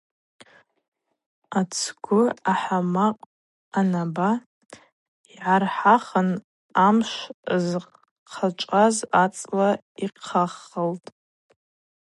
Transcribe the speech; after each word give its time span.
Ацгвы 1.59 2.23
ахӏвамакъ 2.51 3.23
анаба 3.79 4.29
йгӏархӏахын 5.31 6.29
амшв 6.85 7.23
зхъачӏваз 7.69 8.95
ацӏла 9.23 9.69
йхъаххылтӏ. 10.03 11.07